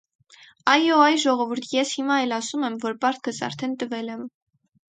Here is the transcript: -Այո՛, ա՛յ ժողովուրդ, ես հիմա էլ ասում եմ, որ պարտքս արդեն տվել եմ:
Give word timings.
-Այո՛, 0.75 0.95
ա՛յ 1.07 1.19
ժողովուրդ, 1.25 1.69
ես 1.75 1.93
հիմա 1.97 2.17
էլ 2.23 2.35
ասում 2.39 2.67
եմ, 2.71 2.81
որ 2.87 2.99
պարտքս 3.05 3.43
արդեն 3.51 3.81
տվել 3.85 4.11
եմ: 4.19 4.29